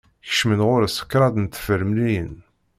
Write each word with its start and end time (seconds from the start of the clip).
Kecment 0.27 0.61
ɣer-s 0.69 0.97
kraḍ 1.11 1.35
n 1.37 1.45
tefremliyin. 1.47 2.33